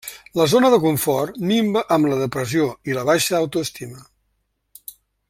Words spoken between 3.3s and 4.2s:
autoestima.